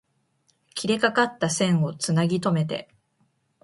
[0.73, 2.89] 切れかかった線を繋ぎとめて